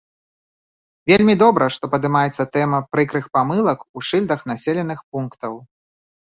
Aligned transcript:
Вельмі 1.09 1.35
добра, 1.43 1.67
што 1.75 1.89
падымаецца 1.93 2.43
тэма 2.55 2.79
прыкрых 2.95 3.29
памылак 3.39 3.85
у 3.85 3.99
шыльдах 4.09 4.41
населеных 4.53 4.99
пунктаў. 5.13 5.53